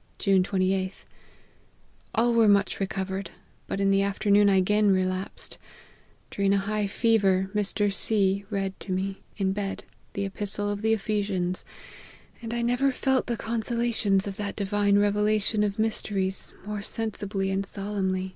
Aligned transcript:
"June 0.18 0.42
2&th. 0.42 1.04
All 2.14 2.32
were 2.32 2.48
much 2.48 2.80
recovered, 2.80 3.30
but 3.66 3.78
in 3.78 3.90
the 3.90 4.00
afternoon 4.00 4.48
I 4.48 4.56
again 4.56 4.90
relapsed. 4.90 5.58
During 6.30 6.54
a 6.54 6.56
high 6.56 6.86
fever, 6.86 7.50
Mr. 7.54 7.92
C 7.92 8.46
read 8.48 8.80
to 8.80 8.90
me, 8.92 9.20
in 9.36 9.52
bed, 9.52 9.84
the 10.14 10.24
epistle 10.24 10.74
to 10.74 10.80
the 10.80 10.94
Ephesians, 10.94 11.62
and 12.40 12.54
I 12.54 12.62
never 12.62 12.90
felt 12.90 13.26
the 13.26 13.36
consolations 13.36 14.26
of 14.26 14.36
that 14.36 14.56
divine 14.56 14.96
revelation 14.98 15.62
of 15.62 15.78
mysteries 15.78 16.54
more 16.64 16.80
sensibly 16.80 17.50
and 17.50 17.66
solemnly. 17.66 18.34